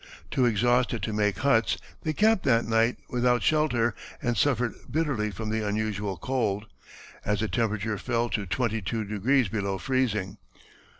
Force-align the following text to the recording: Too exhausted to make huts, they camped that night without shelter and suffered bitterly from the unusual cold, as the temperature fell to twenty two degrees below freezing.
Too 0.31 0.47
exhausted 0.47 1.03
to 1.03 1.13
make 1.13 1.37
huts, 1.37 1.77
they 2.01 2.11
camped 2.13 2.43
that 2.45 2.65
night 2.65 2.97
without 3.07 3.43
shelter 3.43 3.93
and 4.19 4.35
suffered 4.35 4.73
bitterly 4.89 5.29
from 5.29 5.51
the 5.51 5.63
unusual 5.63 6.17
cold, 6.17 6.65
as 7.23 7.41
the 7.41 7.47
temperature 7.47 7.99
fell 7.99 8.27
to 8.29 8.47
twenty 8.47 8.81
two 8.81 9.03
degrees 9.05 9.47
below 9.47 9.77
freezing. 9.77 10.37